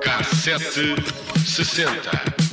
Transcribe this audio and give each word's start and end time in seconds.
Cassete 0.00 0.94
sessenta. 1.44 2.49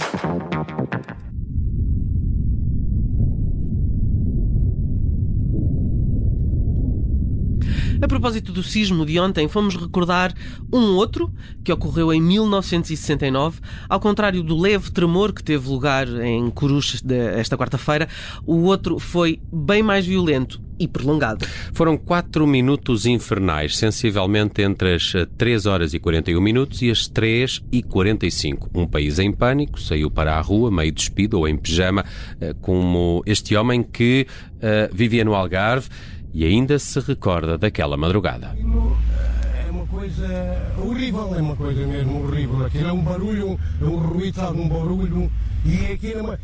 A 8.08 8.16
propósito 8.18 8.54
do 8.54 8.64
sismo 8.64 9.06
de 9.06 9.20
ontem, 9.20 9.50
fomos 9.50 9.76
recordar 9.76 10.34
um 10.72 10.96
outro 10.96 11.30
que 11.62 11.74
ocorreu 11.74 12.14
em 12.14 12.22
1969. 12.22 13.60
Ao 13.90 14.00
contrário 14.00 14.42
do 14.42 14.58
leve 14.58 14.90
tremor 14.92 15.34
que 15.34 15.44
teve 15.44 15.68
lugar 15.68 16.08
em 16.24 16.50
Coruche 16.50 17.02
esta 17.36 17.58
quarta-feira, 17.58 18.08
o 18.46 18.62
outro 18.62 18.98
foi 18.98 19.42
bem 19.52 19.84
mais 19.84 20.06
violento 20.06 20.62
e 20.80 20.88
prolongado. 20.88 21.46
Foram 21.74 21.98
4 21.98 22.48
minutos 22.48 23.06
infernais, 23.06 23.76
sensivelmente 23.76 24.62
entre 24.62 24.96
as 24.96 25.12
3 25.38 25.66
horas 25.66 25.94
e 25.94 26.00
41 26.00 26.40
minutos 26.40 26.82
e 26.82 26.90
as 26.90 27.10
3 27.10 27.62
e 27.72 27.84
45. 27.84 28.70
Um 28.74 28.88
país 28.88 29.20
em 29.20 29.34
pânico 29.34 29.82
saiu 29.82 30.10
para 30.10 30.38
a 30.38 30.40
rua, 30.40 30.72
meio 30.72 30.94
despido 30.94 31.40
ou 31.40 31.48
em 31.48 31.58
pijama, 31.58 32.06
eh, 32.40 32.56
como 32.62 33.22
este 33.26 33.56
homem 33.56 33.84
que 33.84 34.28
uh, 34.58 34.96
vivia 34.96 35.26
no 35.26 35.34
Algarve 35.34 35.90
e 36.38 36.46
ainda 36.46 36.78
se 36.78 37.00
recorda 37.00 37.58
daquela 37.58 37.98
madrugada. 37.98 38.56
É 38.56 39.72
uma 39.72 39.88
coisa 39.88 40.72
horrível, 40.78 41.34
é 41.36 41.42
uma 41.42 41.56
coisa 41.56 41.88
mesmo 41.88 42.24
horrível. 42.24 42.64
Aquilo 42.64 42.90
é 42.90 42.94
um 42.94 43.02
barulho, 43.02 43.60
é 43.82 43.84
um 43.84 43.98
ruído, 43.98 44.36
sabe, 44.36 44.62
um 44.62 44.70
barulho. 44.70 45.32
E 45.66 45.94
aquilo 45.94 46.20
é 46.20 46.22
uma, 46.22 46.40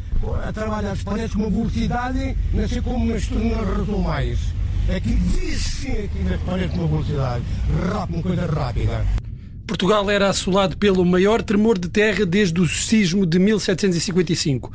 a 0.47 0.51
trabalhar 0.51 0.97
com 1.03 1.11
uma 1.11 1.49
velocidade, 1.51 2.35
não 2.51 2.67
sei 2.67 2.81
como 2.81 3.05
nas 3.05 3.29
não 3.29 3.99
mais. 3.99 4.39
Aquilo 4.89 5.19
diz 5.39 5.61
sim 5.61 5.91
aqui 5.91 6.23
nas 6.23 6.41
paredes 6.41 6.71
com 6.71 6.79
uma 6.79 6.87
velocidade, 6.87 7.43
rápido, 7.87 8.15
uma 8.15 8.23
coisa 8.23 8.45
rápida. 8.47 9.05
Portugal 9.67 10.09
era 10.09 10.27
assolado 10.27 10.75
pelo 10.75 11.05
maior 11.05 11.43
tremor 11.43 11.77
de 11.77 11.87
terra 11.87 12.25
desde 12.25 12.59
o 12.59 12.67
sismo 12.67 13.27
de 13.27 13.37
1755. 13.37 14.71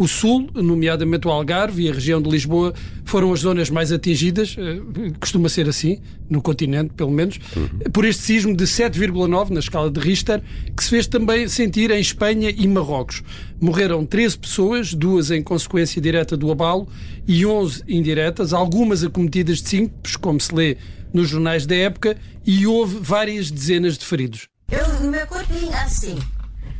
O 0.00 0.08
Sul, 0.08 0.48
nomeadamente 0.54 1.28
o 1.28 1.30
Algarve 1.30 1.82
e 1.82 1.90
a 1.90 1.92
região 1.92 2.22
de 2.22 2.30
Lisboa, 2.30 2.72
foram 3.04 3.34
as 3.34 3.40
zonas 3.40 3.68
mais 3.68 3.92
atingidas, 3.92 4.56
eh, 4.58 4.80
costuma 5.20 5.46
ser 5.50 5.68
assim, 5.68 6.00
no 6.26 6.40
continente 6.40 6.94
pelo 6.94 7.10
menos, 7.10 7.38
uhum. 7.54 7.90
por 7.92 8.06
este 8.06 8.22
sismo 8.22 8.56
de 8.56 8.64
7,9 8.64 9.50
na 9.50 9.60
escala 9.60 9.90
de 9.90 10.00
Richter, 10.00 10.42
que 10.74 10.82
se 10.82 10.88
fez 10.88 11.06
também 11.06 11.46
sentir 11.48 11.90
em 11.90 12.00
Espanha 12.00 12.48
e 12.48 12.66
Marrocos. 12.66 13.22
Morreram 13.60 14.06
13 14.06 14.38
pessoas, 14.38 14.94
duas 14.94 15.30
em 15.30 15.42
consequência 15.42 16.00
direta 16.00 16.34
do 16.34 16.50
abalo 16.50 16.88
e 17.28 17.44
11 17.44 17.84
indiretas, 17.86 18.54
algumas 18.54 19.04
acometidas 19.04 19.60
de 19.60 19.68
síntopos, 19.68 20.16
como 20.16 20.40
se 20.40 20.54
lê 20.54 20.78
nos 21.12 21.28
jornais 21.28 21.66
da 21.66 21.76
época, 21.76 22.16
e 22.46 22.66
houve 22.66 22.96
várias 23.02 23.50
dezenas 23.50 23.98
de 23.98 24.06
feridos. 24.06 24.48
Eu, 24.72 24.86
o 25.06 25.10
meu 25.10 25.26
corpo 25.26 25.52
vinha 25.52 25.76
assim, 25.82 26.16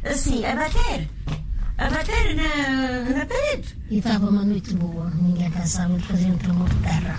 assim, 0.05 0.43
a 0.47 0.57
bater 0.57 1.07
a 1.81 1.89
bater 1.89 2.37
na, 2.37 3.19
na 3.19 3.27
parede. 3.27 3.75
E 3.91 3.99
estava 3.99 4.29
uma 4.29 4.45
noite 4.45 4.75
boa, 4.75 5.11
ninguém 5.21 5.51
pensava 5.51 5.97
de 5.97 6.05
fazer 6.05 6.27
um 6.27 6.37
tremor 6.37 6.69
de 6.69 6.77
terra. 6.77 7.19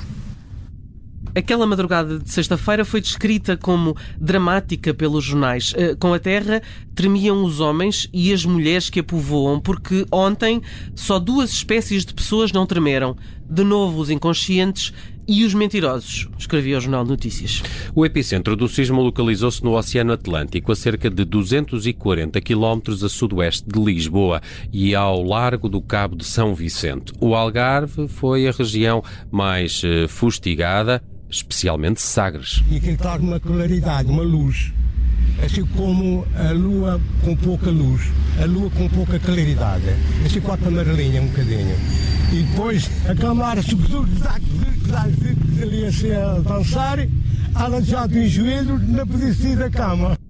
Aquela 1.34 1.66
madrugada 1.66 2.20
de 2.20 2.30
sexta-feira 2.30 2.84
foi 2.84 3.00
descrita 3.00 3.56
como 3.56 3.96
dramática 4.20 4.94
pelos 4.94 5.24
jornais. 5.24 5.74
Eh, 5.78 5.96
com 5.96 6.14
a 6.14 6.20
terra 6.20 6.62
tremiam 6.94 7.44
os 7.44 7.62
homens 7.62 8.08
e 8.14 8.34
as 8.34 8.46
mulheres 8.46 8.90
que 8.90 9.00
a 9.00 9.04
povoam, 9.04 9.60
porque 9.60 10.06
ontem 10.12 10.62
só 10.94 11.18
duas 11.18 11.52
espécies 11.52 12.06
de 12.06 12.14
pessoas 12.14 12.52
não 12.52 12.66
tremeram. 12.66 13.16
De 13.50 13.64
novo, 13.64 14.00
os 14.00 14.10
inconscientes 14.10 14.94
e 15.28 15.44
os 15.44 15.54
mentirosos, 15.54 16.28
escrevia 16.38 16.78
o 16.78 16.82
Jornal 16.82 17.04
de 17.04 17.10
Notícias. 17.12 17.64
O 17.96 18.06
epicentro 18.06 18.56
do 18.56 18.68
sismo 18.68 19.02
localizou-se 19.02 19.64
no 19.64 19.78
Oceano 19.78 20.14
Atlântico, 20.14 20.72
a 20.72 20.76
cerca 20.76 21.10
de 21.10 21.24
240 21.26 22.40
quilómetros 22.42 23.04
a 23.04 23.10
sudoeste 23.10 23.68
de 23.68 23.80
Lisboa 23.80 24.42
e 24.72 24.96
ao 24.96 25.24
largo 25.24 25.70
do 25.70 25.82
Cabo 25.82 26.16
de 26.16 26.26
São 26.26 26.54
Vicente. 26.56 27.14
O 27.20 27.36
Algarve 27.36 28.08
foi 28.08 28.48
a 28.48 28.52
região 28.52 29.04
mais 29.32 29.82
eh, 29.84 30.08
fustigada, 30.08 31.04
especialmente 31.30 32.02
Sagres. 32.02 32.64
E 32.70 32.78
aquilo 32.78 32.98
traz 32.98 33.22
uma 33.22 33.40
claridade, 33.40 34.10
uma 34.10 34.24
luz 34.24 34.74
assim 35.44 35.66
como 35.66 36.26
a 36.36 36.52
lua 36.52 37.02
com 37.24 37.36
pouca 37.36 37.70
luz, 37.70 38.02
a 38.42 38.46
lua 38.46 38.70
com 38.72 38.88
pouca 38.90 39.20
claridade, 39.20 39.86
assim 40.26 40.42
quatro 40.42 40.68
amarelinha 40.68 41.22
um 41.22 41.28
bocadinho. 41.28 41.76
E 42.32 42.44
depois 42.44 42.90
a 43.10 43.14
câmara, 43.14 43.62
ali 45.62 45.86
a 45.86 46.40
dançar, 46.40 47.00
ela 47.54 47.82
já 47.82 48.08
de 48.08 48.28
joelho, 48.30 48.80
podia 49.06 49.34
sair 49.34 49.58
da 49.58 49.70
cama. 49.70 50.21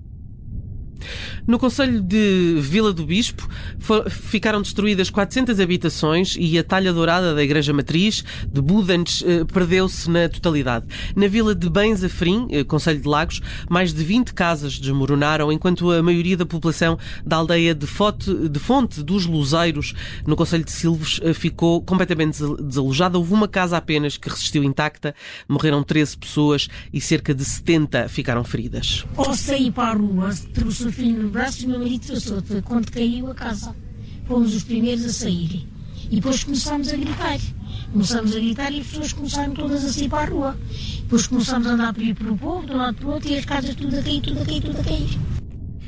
No 1.47 1.57
Conselho 1.57 2.01
de 2.01 2.57
Vila 2.59 2.93
do 2.93 3.05
Bispo 3.05 3.47
ficaram 4.09 4.61
destruídas 4.61 5.09
400 5.09 5.59
habitações 5.59 6.35
e 6.39 6.57
a 6.57 6.63
talha 6.63 6.93
dourada 6.93 7.33
da 7.33 7.43
Igreja 7.43 7.73
Matriz 7.73 8.23
de 8.47 8.61
Budens 8.61 9.23
eh, 9.25 9.43
perdeu-se 9.43 10.09
na 10.09 10.29
totalidade. 10.29 10.85
Na 11.15 11.27
Vila 11.27 11.55
de 11.55 11.69
Bens 11.69 12.03
Afrim, 12.03 12.47
eh, 12.51 12.63
Conselho 12.63 13.01
de 13.01 13.07
Lagos, 13.07 13.41
mais 13.69 13.93
de 13.93 14.03
20 14.03 14.33
casas 14.33 14.77
desmoronaram, 14.77 15.51
enquanto 15.51 15.91
a 15.91 16.03
maioria 16.03 16.37
da 16.37 16.45
população 16.45 16.97
da 17.25 17.37
aldeia 17.37 17.73
de 17.73 17.87
Fonte, 17.87 18.31
de 18.47 18.59
Fonte 18.59 19.01
dos 19.01 19.25
Luzeiros, 19.25 19.93
no 20.27 20.35
Conselho 20.35 20.63
de 20.63 20.71
Silves, 20.71 21.19
eh, 21.23 21.33
ficou 21.33 21.81
completamente 21.81 22.39
desalojada. 22.61 23.17
Houve 23.17 23.33
uma 23.33 23.47
casa 23.47 23.77
apenas 23.77 24.15
que 24.15 24.29
resistiu 24.29 24.63
intacta, 24.63 25.15
morreram 25.47 25.83
13 25.83 26.17
pessoas 26.17 26.67
e 26.93 27.01
cerca 27.01 27.33
de 27.33 27.43
70 27.43 28.07
ficaram 28.07 28.43
feridas. 28.43 29.05
Ou 29.17 29.33
saí 29.33 29.71
para 29.71 29.89
a 29.89 29.93
rua, 29.93 30.29
trouxe 30.53 30.87
o 30.87 30.91
filho 30.91 31.30
braços, 31.31 31.63
meu 31.63 31.79
marido 31.79 32.07
passou. 32.07 32.41
Foi 32.41 32.61
quando 32.61 32.91
caiu 32.91 33.31
a 33.31 33.33
casa. 33.33 33.75
Fomos 34.27 34.53
os 34.53 34.63
primeiros 34.63 35.05
a 35.05 35.13
sair. 35.13 35.67
E 36.09 36.15
depois 36.15 36.43
começámos 36.43 36.89
a 36.89 36.95
gritar. 36.97 37.39
Começámos 37.91 38.35
a 38.35 38.39
gritar 38.39 38.71
e 38.71 38.81
as 38.81 38.87
pessoas 38.87 39.13
começaram 39.13 39.53
todas 39.53 39.83
a 39.85 39.89
sair 39.91 40.09
para 40.09 40.23
a 40.23 40.33
rua. 40.33 40.57
Depois 41.01 41.27
começámos 41.27 41.67
a 41.67 41.71
andar 41.71 41.93
por 41.93 42.03
ir 42.03 42.13
para 42.13 42.31
o 42.31 42.37
povo, 42.37 42.65
de 42.65 42.73
um 42.73 42.77
lado 42.77 42.95
para 42.95 43.07
o 43.07 43.11
outro, 43.11 43.29
e 43.29 43.37
as 43.37 43.45
casas 43.45 43.75
tudo 43.75 43.97
a 43.97 44.01
cair, 44.01 44.21
tudo 44.21 44.41
a 44.41 44.45
cair, 44.45 44.61
tudo 44.61 44.79
a 44.79 44.83
cair. 44.83 45.19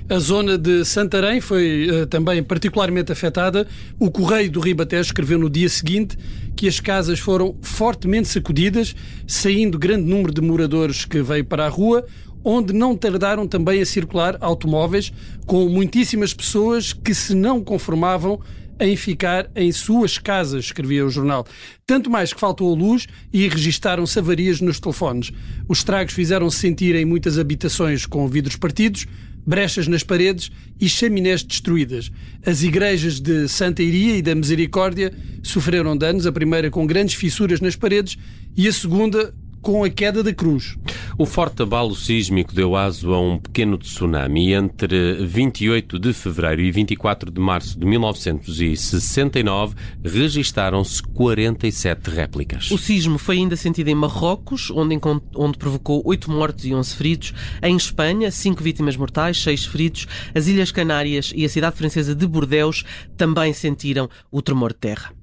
A 0.10 0.20
zona 0.20 0.58
de 0.58 0.84
Santarém 0.84 1.40
foi 1.40 1.88
uh, 1.90 2.06
também 2.06 2.44
particularmente 2.44 3.12
afetada. 3.12 3.66
O 3.98 4.12
Correio 4.12 4.52
do 4.52 4.60
Ribatejo 4.60 5.08
escreveu 5.08 5.40
no 5.40 5.50
dia 5.50 5.70
seguinte 5.70 6.18
que 6.56 6.68
as 6.68 6.80
casas 6.80 7.20
foram 7.20 7.56
fortemente 7.62 8.28
sacudidas, 8.28 8.96
saindo 9.26 9.80
grande 9.80 10.04
número 10.04 10.34
de 10.34 10.42
moradores 10.42 11.06
que 11.06 11.22
veio 11.22 11.46
para 11.46 11.66
a 11.66 11.70
rua 11.70 12.06
onde 12.44 12.74
não 12.74 12.96
tardaram 12.96 13.48
também 13.48 13.82
a 13.82 13.86
circular 13.86 14.38
automóveis 14.42 15.12
com 15.46 15.68
muitíssimas 15.70 16.34
pessoas 16.34 16.94
que 16.94 17.14
se 17.14 17.34
não 17.34 17.64
conformavam 17.64 18.40
em 18.80 18.96
ficar 18.96 19.50
em 19.56 19.72
suas 19.72 20.18
casas, 20.18 20.66
escrevia 20.66 21.06
o 21.06 21.10
jornal. 21.10 21.46
Tanto 21.86 22.10
mais 22.10 22.34
que 22.34 22.40
faltou 22.40 22.74
a 22.74 22.78
luz 22.78 23.08
e 23.32 23.48
registaram-se 23.48 24.18
avarias 24.18 24.60
nos 24.60 24.80
telefones. 24.80 25.32
Os 25.68 25.80
estragos 25.80 26.14
fizeram-se 26.14 26.58
sentir 26.58 26.96
em 26.96 27.06
muitas 27.06 27.38
habitações 27.38 28.06
com 28.06 28.28
vidros 28.28 28.56
partidos, 28.56 29.06
brechas 29.46 29.88
nas 29.88 30.04
paredes 30.04 30.52
e 30.80 30.90
chaminés 30.90 31.44
destruídas. 31.44 32.12
As 32.46 32.64
igrejas 32.64 33.20
de 33.20 33.48
Santa 33.48 33.84
Iria 33.84 34.18
e 34.18 34.22
da 34.22 34.34
Misericórdia 34.34 35.14
sofreram 35.42 35.96
danos, 35.96 36.26
a 36.26 36.32
primeira 36.32 36.70
com 36.70 36.86
grandes 36.88 37.16
fissuras 37.16 37.62
nas 37.62 37.76
paredes 37.76 38.18
e 38.56 38.68
a 38.68 38.74
segunda 38.74 39.34
com 39.62 39.84
a 39.84 39.90
queda 39.90 40.24
da 40.24 40.34
cruz. 40.34 40.78
O 41.16 41.28
forte 41.28 41.62
abalo 41.62 41.96
sísmico 41.96 42.56
deu 42.56 42.76
aso 42.76 43.14
a 43.14 43.22
um 43.22 43.38
pequeno 43.38 43.78
tsunami. 43.78 44.54
Entre 44.54 45.14
28 45.24 46.00
de 46.00 46.12
fevereiro 46.12 46.62
e 46.62 46.72
24 46.72 47.30
de 47.30 47.40
março 47.40 47.80
de 47.80 47.86
1969, 47.86 49.76
registaram-se 50.04 51.04
47 51.04 52.10
réplicas. 52.10 52.72
O 52.72 52.80
sismo 52.80 53.20
foi 53.20 53.38
ainda 53.38 53.56
sentido 53.56 53.90
em 53.90 53.96
Marrocos, 53.96 54.72
onde, 54.72 55.00
onde 55.36 55.58
provocou 55.60 56.02
8 56.04 56.32
mortos 56.32 56.66
e 56.66 56.74
11 56.74 56.96
feridos. 56.96 57.34
Em 57.62 57.76
Espanha, 57.76 58.32
5 58.32 58.64
vítimas 58.64 58.98
mortais, 58.98 59.42
6 59.44 59.66
feridos. 59.66 60.08
As 60.34 60.48
Ilhas 60.48 60.72
Canárias 60.72 61.32
e 61.36 61.46
a 61.46 61.50
cidade 61.50 61.78
francesa 61.78 62.16
de 62.16 62.26
Bordeus 62.26 62.84
também 63.16 63.54
sentiram 63.54 64.10
o 64.32 64.42
tremor 64.42 64.74
de 64.74 64.80
terra. 64.80 65.23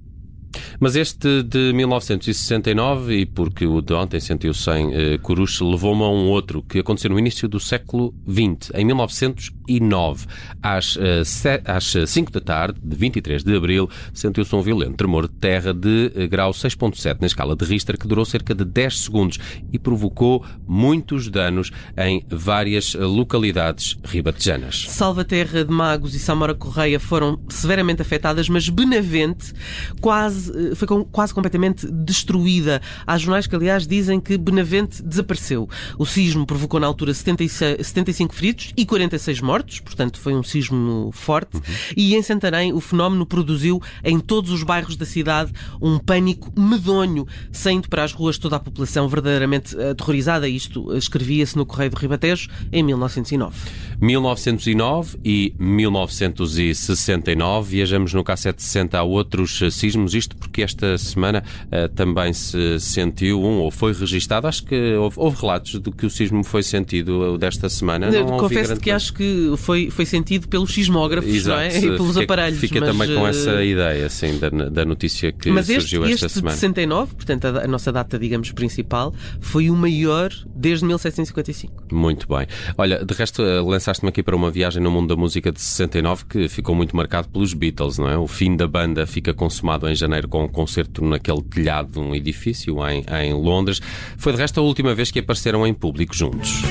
Mas 0.79 0.97
este 0.97 1.43
de 1.43 1.73
1969, 1.73 3.20
e 3.20 3.26
porque 3.26 3.67
o 3.67 3.81
de 3.81 3.93
ontem 3.93 4.20
sentiu-se 4.20 4.70
em 4.70 4.94
eh, 4.94 5.19
Coruche, 5.19 5.62
levou-me 5.62 6.02
a 6.02 6.08
um 6.08 6.29
outro 6.29 6.62
que 6.62 6.79
aconteceu 6.79 7.11
no 7.11 7.19
início 7.19 7.49
do 7.49 7.61
século 7.61 8.14
XX, 8.29 8.73
em 8.75 8.85
1909. 8.85 10.26
Às, 10.62 10.97
eh, 10.97 11.62
às 11.64 11.94
5 12.06 12.32
da 12.32 12.41
tarde, 12.41 12.81
de 12.82 12.97
23 12.97 13.44
de 13.44 13.55
abril, 13.55 13.88
sentiu-se 14.12 14.55
um 14.55 14.62
violento 14.62 14.97
tremor 14.97 15.29
de 15.29 15.35
terra 15.35 15.73
de 15.73 16.12
eh, 16.14 16.26
grau 16.26 16.52
6.7 16.52 17.19
na 17.20 17.26
escala 17.26 17.55
de 17.55 17.64
Richter, 17.64 17.99
que 17.99 18.08
durou 18.08 18.25
cerca 18.25 18.55
de 18.55 18.64
10 18.64 19.00
segundos 19.00 19.38
e 19.73 19.79
provocou 19.79 20.44
muitos 20.67 21.29
danos 21.29 21.70
em 21.97 22.25
várias 22.31 22.94
localidades 22.94 23.99
ribatejanas. 24.05 24.87
Salvaterra 24.88 25.64
de 25.64 25.70
Magos 25.70 26.14
e 26.14 26.19
Samora 26.19 26.55
Correia 26.55 26.99
foram 26.99 27.38
severamente 27.49 28.02
afetadas, 28.02 28.49
mas 28.49 28.69
Benavente 28.69 29.52
quase 30.00 30.39
eh, 30.48 30.75
foi 30.75 30.88
quase 31.10 31.34
completamente 31.34 31.87
destruída. 31.90 32.81
Há 33.06 33.19
jornais 33.19 33.46
que, 33.46 33.54
aliás, 33.54 33.87
dizem 33.87 34.20
que 34.20 34.38
Benavente 34.38 35.02
desapareceu. 35.02 35.69
O 35.98 36.06
sismo 36.06 36.46
provocou 36.46 36.81
na 36.81 36.87
altura 36.87 37.12
76 37.12 37.87
75 37.87 38.34
feridos 38.34 38.72
e 38.76 38.87
46 38.87 39.40
mortos, 39.40 39.81
portanto 39.81 40.19
foi 40.19 40.34
um 40.34 40.42
sismo 40.42 41.10
forte. 41.12 41.60
E 41.96 42.14
em 42.14 42.22
Santarém 42.22 42.72
o 42.72 42.81
fenómeno 42.81 43.26
produziu 43.26 43.82
em 44.04 44.20
todos 44.20 44.50
os 44.50 44.62
bairros 44.62 44.96
da 44.96 45.04
cidade 45.04 45.52
um 45.81 45.98
pânico 45.98 46.52
medonho, 46.58 47.26
saindo 47.52 47.88
para 47.88 48.04
as 48.04 48.12
ruas 48.12 48.38
toda 48.38 48.56
a 48.56 48.60
população 48.60 49.08
verdadeiramente 49.08 49.78
aterrorizada. 49.81 50.48
Isto 50.48 50.92
eh, 50.92 50.98
escrevia-se 50.98 51.56
no 51.56 51.66
Correio 51.66 51.90
do 51.90 51.96
Ribatejo 51.96 52.48
em 52.72 52.82
1909. 52.82 53.56
1909 54.00 55.19
e 55.25 55.54
1969. 55.58 57.70
Viajamos 57.70 58.14
no 58.14 58.25
K760 58.25 58.94
a 58.94 59.02
outros 59.02 59.60
eh, 59.62 59.70
sismos, 59.70 60.14
isto 60.14 60.29
porque 60.36 60.62
esta 60.62 60.96
semana 60.98 61.42
eh, 61.70 61.88
também 61.88 62.32
se 62.32 62.78
sentiu 62.80 63.40
um, 63.42 63.58
ou 63.60 63.70
foi 63.70 63.92
registado, 63.92 64.46
acho 64.46 64.64
que 64.64 64.94
houve, 64.94 65.16
houve 65.18 65.40
relatos 65.40 65.80
de 65.80 65.90
que 65.90 66.06
o 66.06 66.10
sismo 66.10 66.42
foi 66.44 66.62
sentido 66.62 67.34
eh, 67.34 67.38
desta 67.38 67.68
semana. 67.68 68.10
Não 68.10 68.38
Confesso 68.38 68.76
que 68.76 68.90
acho 68.90 69.12
que 69.12 69.52
foi, 69.56 69.90
foi 69.90 70.06
sentido 70.06 70.48
pelos 70.48 70.72
sismógrafos 70.72 71.44
não 71.46 71.58
é? 71.58 71.68
Exato. 71.68 71.86
e 71.86 71.90
pelos 71.90 72.08
Fiquei- 72.08 72.24
aparelhos. 72.24 72.60
Fiquei 72.60 72.80
mas, 72.80 72.90
também 72.90 73.14
com 73.14 73.26
eh, 73.26 73.30
essa 73.30 73.64
ideia, 73.64 74.06
assim, 74.06 74.38
da, 74.38 74.48
da 74.48 74.84
notícia 74.84 75.32
que 75.32 75.50
Mas 75.50 75.68
este, 75.68 75.80
surgiu 75.82 76.04
esta 76.04 76.14
este 76.14 76.26
de 76.26 76.32
semana. 76.32 76.56
69, 76.56 77.14
portanto 77.14 77.44
a, 77.46 77.64
a 77.64 77.66
nossa 77.66 77.92
data, 77.92 78.18
digamos, 78.18 78.50
principal, 78.52 79.14
foi 79.40 79.70
o 79.70 79.76
maior 79.76 80.30
desde 80.54 80.84
1755. 80.84 81.84
Muito 81.92 82.26
bem. 82.28 82.46
Olha, 82.76 83.04
de 83.04 83.14
resto, 83.14 83.42
eh, 83.42 83.60
lançaste-me 83.60 84.08
aqui 84.08 84.22
para 84.22 84.34
uma 84.36 84.50
viagem 84.50 84.82
no 84.82 84.90
mundo 84.90 85.08
da 85.08 85.16
música 85.16 85.50
de 85.52 85.60
69 85.60 86.24
que 86.26 86.48
ficou 86.48 86.74
muito 86.74 86.96
marcado 86.96 87.28
pelos 87.28 87.54
Beatles, 87.54 87.98
não 87.98 88.08
é? 88.08 88.16
O 88.16 88.26
fim 88.26 88.56
da 88.56 88.66
banda 88.66 89.06
fica 89.06 89.32
consumado 89.34 89.88
em 89.88 89.94
janeiro 89.94 90.19
com 90.26 90.44
um 90.44 90.49
concerto 90.49 91.05
naquele 91.05 91.43
telhado 91.43 91.93
de 91.93 91.99
um 91.99 92.14
edifício 92.14 92.76
em, 92.88 93.05
em 93.22 93.32
Londres. 93.32 93.81
Foi 94.17 94.32
de 94.32 94.38
resto 94.38 94.61
a 94.61 94.62
última 94.62 94.94
vez 94.94 95.11
que 95.11 95.19
apareceram 95.19 95.67
em 95.67 95.75
público 95.75 96.14
juntos. 96.14 96.62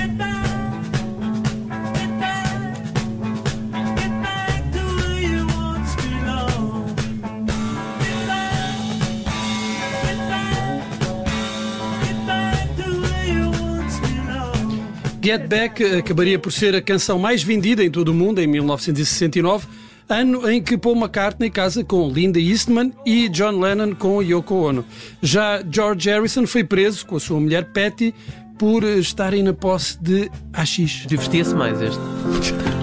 Get 15.30 15.48
Back 15.48 15.84
acabaria 15.84 16.40
por 16.40 16.52
ser 16.52 16.75
a 16.75 16.81
canção 16.81 17.19
mais 17.19 17.44
vendida 17.44 17.84
em 17.84 17.92
todo 17.92 18.10
o 18.10 18.13
mundo 18.16 18.42
em 18.42 18.48
1969, 18.48 19.68
ano 20.09 20.50
em 20.50 20.61
que 20.61 20.77
Paul 20.77 20.95
McCartney 20.95 21.50
casa 21.50 21.83
com 21.83 22.09
Linda 22.09 22.39
Eastman 22.39 22.91
e 23.06 23.29
John 23.29 23.59
Lennon 23.59 23.94
com 23.95 24.21
Yoko 24.21 24.56
Ono. 24.56 24.85
Já 25.21 25.63
George 25.69 26.09
Harrison 26.09 26.47
foi 26.47 26.63
preso 26.63 27.06
com 27.06 27.15
a 27.15 27.19
sua 27.19 27.39
mulher 27.39 27.71
Patty 27.71 28.13
por 28.57 28.83
estarem 28.83 29.44
na 29.44 29.53
posse 29.53 29.97
de 30.01 30.29
AX. 30.53 31.06
Divertia-se 31.07 31.56
mais 31.56 31.79
este. 31.81 32.79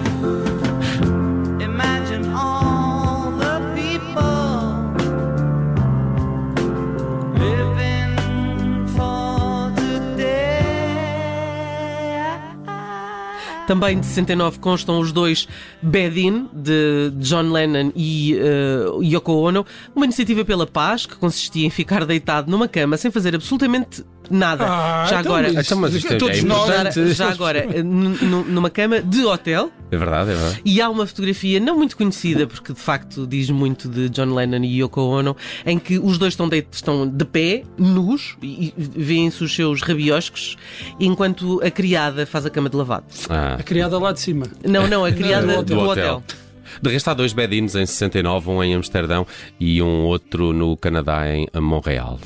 Também 13.67 13.99
de 13.99 14.05
69 14.05 14.59
constam 14.59 14.99
os 14.99 15.11
dois 15.11 15.47
Bad 15.81 16.19
In, 16.19 16.47
de 16.53 17.11
John 17.17 17.51
Lennon 17.51 17.91
e 17.95 18.35
eh, 18.39 18.85
Yoko 19.03 19.33
Ono, 19.33 19.65
uma 19.95 20.05
iniciativa 20.05 20.43
pela 20.45 20.65
paz 20.65 21.05
que 21.05 21.15
consistia 21.15 21.65
em 21.65 21.69
ficar 21.69 22.05
deitado 22.05 22.49
numa 22.49 22.67
cama 22.67 22.95
sem 22.97 23.11
fazer 23.11 23.35
absolutamente 23.35 24.03
nada. 24.29 24.65
Ah, 24.67 25.05
já 25.09 25.19
então, 25.21 25.31
agora, 25.33 25.53
mas- 25.53 25.65
Então, 25.65 25.77
mas 25.79 25.93
isto 25.93 26.13
é- 26.13 26.17
todos 26.17 26.39
é 26.39 26.41
nós- 26.41 26.67
já, 26.67 26.91
já 27.13 27.29
agora, 27.29 27.59
eh, 27.59 27.81
numa 27.83 28.69
cama 28.69 29.01
de 29.01 29.23
hotel. 29.25 29.71
É 29.89 29.95
verdade, 29.97 30.31
é 30.31 30.33
verdade. 30.35 30.61
E 30.65 30.81
há 30.81 30.89
uma 30.89 31.07
fotografia 31.07 31.61
não 31.61 31.77
muito 31.77 31.95
conhecida, 31.95 32.45
porque 32.45 32.73
de 32.73 32.79
facto 32.79 33.25
diz 33.25 33.49
muito 33.49 33.87
de 33.87 34.09
John 34.09 34.33
Lennon 34.33 34.63
e 34.65 34.81
Yoko 34.81 34.99
Ono, 34.99 35.35
em 35.65 35.79
que 35.79 35.97
os 35.97 36.17
dois 36.17 36.33
estão 36.33 36.49
de, 36.49 36.65
estão 36.69 37.07
de 37.07 37.23
pé, 37.23 37.63
nus, 37.77 38.35
e 38.41 38.57
e 38.67 38.73
veem-se 38.77 39.41
os 39.45 39.55
seus 39.55 39.81
rabioscos, 39.81 40.57
enquanto 40.99 41.61
a 41.63 41.71
criada 41.71 42.25
faz 42.25 42.45
a 42.45 42.49
cama 42.49 42.69
de 42.69 42.75
lavado. 42.75 43.05
Ah. 43.29 43.56
A 43.57 43.63
criada 43.63 43.97
lá 43.97 44.11
de 44.11 44.19
cima. 44.19 44.45
Não, 44.63 44.87
não, 44.87 45.03
a 45.03 45.11
criada 45.11 45.63
do 45.63 45.63
do, 45.63 45.79
hotel. 45.79 46.15
hotel. 46.17 46.23
De 46.81 46.91
resto, 46.91 47.09
há 47.09 47.13
dois 47.13 47.33
bed-ins 47.33 47.75
em 47.75 47.85
69, 47.85 48.49
um 48.49 48.63
em 48.63 48.75
Amsterdão 48.75 49.25
e 49.59 49.81
um 49.81 50.05
outro 50.05 50.53
no 50.53 50.77
Canadá, 50.77 51.27
em 51.27 51.47
Montreal. 51.59 52.19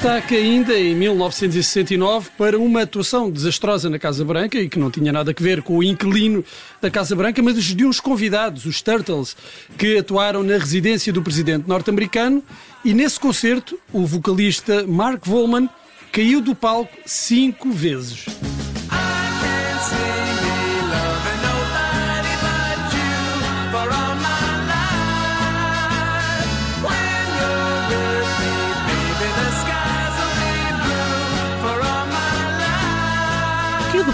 Destaque 0.00 0.34
ainda 0.34 0.72
em 0.80 0.94
1969 0.94 2.30
para 2.38 2.58
uma 2.58 2.80
atuação 2.80 3.30
desastrosa 3.30 3.90
na 3.90 3.98
Casa 3.98 4.24
Branca 4.24 4.58
e 4.58 4.66
que 4.66 4.78
não 4.78 4.90
tinha 4.90 5.12
nada 5.12 5.30
a 5.30 5.42
ver 5.42 5.60
com 5.60 5.76
o 5.76 5.84
inquilino 5.84 6.42
da 6.80 6.90
Casa 6.90 7.14
Branca, 7.14 7.42
mas 7.42 7.62
de 7.62 7.84
uns 7.84 8.00
convidados, 8.00 8.64
os 8.64 8.80
Turtles, 8.80 9.36
que 9.76 9.98
atuaram 9.98 10.42
na 10.42 10.56
residência 10.56 11.12
do 11.12 11.20
presidente 11.20 11.68
norte-americano 11.68 12.42
e 12.82 12.94
nesse 12.94 13.20
concerto 13.20 13.78
o 13.92 14.06
vocalista 14.06 14.86
Mark 14.86 15.26
Volman 15.26 15.68
caiu 16.10 16.40
do 16.40 16.54
palco 16.54 16.96
cinco 17.04 17.70
vezes. 17.70 18.24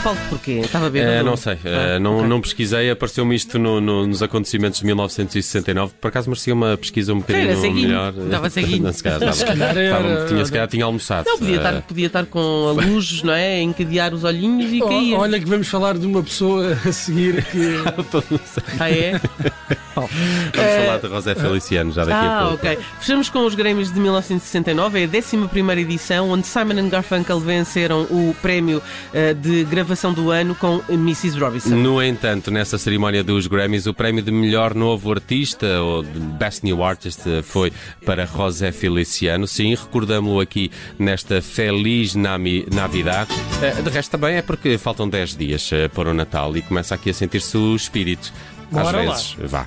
Palco 0.06 0.20
porquê? 0.28 0.52
Estava 0.60 0.88
bem. 0.88 1.02
Eh, 1.02 1.20
não 1.24 1.36
sei, 1.36 1.58
eh, 1.64 1.98
não, 1.98 2.24
não 2.28 2.40
pesquisei, 2.40 2.88
apareceu-me 2.92 3.34
isto 3.34 3.58
no- 3.58 3.80
no- 3.80 4.06
nos 4.06 4.22
acontecimentos 4.22 4.78
de 4.78 4.86
1969. 4.86 5.94
Por 6.00 6.06
acaso 6.06 6.30
merecia 6.30 6.54
uma 6.54 6.76
pesquisa 6.76 7.12
um 7.12 7.18
bocadinho 7.18 7.50
Era 7.50 7.60
melhor. 7.72 8.14
Estava 8.16 8.48
ceguinho. 8.50 8.82
Não, 8.86 8.92
se 8.92 9.02
calhar 9.02 9.18
estava- 9.18 9.32
Se 9.36 9.44
calhar 9.44 9.76
era- 9.76 9.84
estava- 9.84 10.26
tinha, 10.28 10.44
se 10.44 10.52
calhar 10.52 10.68
tinha 10.68 10.84
almoçado. 10.84 11.26
Não, 11.26 11.38
podia 11.38 11.54
Eh, 11.54 11.56
estar, 11.56 11.82
podia 11.82 12.06
estar 12.06 12.26
com 12.26 12.68
a 12.68 12.72
luz, 12.84 13.22
não 13.24 13.32
é? 13.32 13.56
A 13.56 13.62
encadear 13.62 14.14
os 14.14 14.22
olhinhos 14.22 14.72
e 14.72 14.80
Oh, 14.80 14.86
caía. 14.88 15.16
olha 15.18 15.40
que 15.40 15.46
vamos 15.46 15.66
falar 15.66 15.98
de 15.98 16.06
uma 16.06 16.22
pessoa 16.22 16.78
a 16.86 16.92
seguir 16.92 17.44
que 17.46 17.82
Ah, 18.78 18.88
é? 18.88 19.20
Vamos 20.00 20.84
falar 20.84 20.98
de 20.98 21.08
José 21.08 21.34
Feliciano 21.34 21.92
já 21.92 22.04
daqui 22.04 22.12
a 22.26 22.38
Ah, 22.38 22.48
pouco. 22.48 22.66
ok. 22.66 22.78
Fechamos 23.00 23.28
com 23.28 23.44
os 23.46 23.54
Grêmios 23.54 23.92
de 23.92 23.98
1969, 23.98 25.00
é 25.00 25.04
a 25.04 25.08
11 25.08 25.80
edição, 25.80 26.30
onde 26.30 26.46
Simon 26.46 26.78
and 26.78 26.88
Garfunkel 26.88 27.40
venceram 27.40 28.02
o 28.10 28.34
prémio 28.42 28.82
eh, 29.14 29.32
de 29.34 29.64
gravação 29.64 30.12
do 30.12 30.30
ano 30.30 30.54
com 30.54 30.82
Mrs. 30.88 31.38
Robinson. 31.38 31.70
No 31.76 32.02
entanto, 32.02 32.50
nessa 32.50 32.76
cerimónia 32.78 33.24
dos 33.24 33.46
Grammys, 33.46 33.86
o 33.86 33.94
prémio 33.94 34.22
de 34.22 34.30
melhor 34.30 34.74
novo 34.74 35.10
artista, 35.10 35.80
ou 35.80 36.02
de 36.02 36.18
Best 36.18 36.62
New 36.64 36.82
Artist, 36.84 37.20
foi 37.42 37.72
para 38.04 38.26
José 38.26 38.72
Feliciano. 38.72 39.46
Sim, 39.46 39.74
recordámo-lo 39.74 40.40
aqui 40.40 40.70
nesta 40.98 41.40
Feliz 41.40 42.14
Nami- 42.14 42.66
Navidad. 42.72 43.28
Eh, 43.62 43.82
De 43.82 43.90
resto, 43.90 44.10
também 44.10 44.36
é 44.36 44.42
porque 44.42 44.76
faltam 44.78 45.08
10 45.08 45.36
dias 45.36 45.70
eh, 45.72 45.88
para 45.88 46.10
o 46.10 46.14
Natal 46.14 46.56
e 46.56 46.62
começa 46.62 46.94
aqui 46.94 47.10
a 47.10 47.14
sentir-se 47.14 47.56
o 47.56 47.74
espírito. 47.74 48.32
Às 48.72 48.82
Bora 48.82 49.02
lá. 49.04 49.12
vezes, 49.14 49.36
vá. 49.38 49.66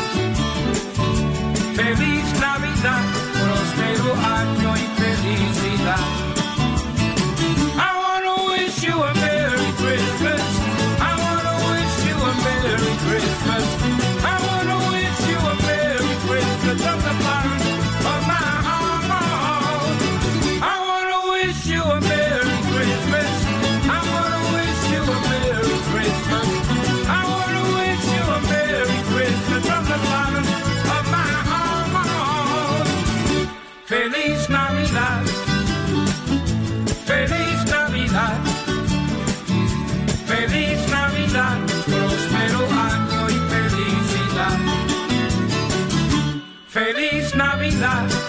life. 47.81 48.20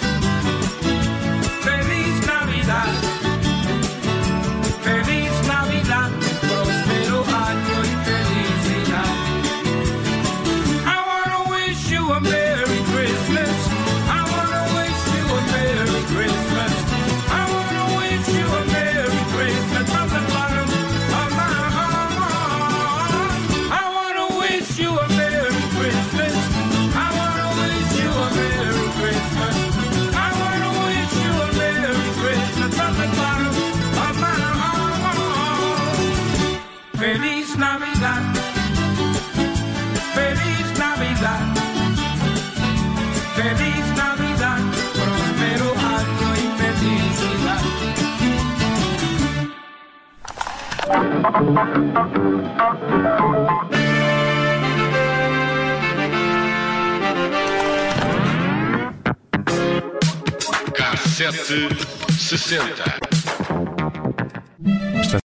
Feliz 43.43 43.87
Navidad, 43.97 44.61
próspero 44.95 45.69
año 45.99 46.29
y 46.37 46.47
felicidad. 46.63 47.63
Cassete 60.73 61.61
60 62.17 63.02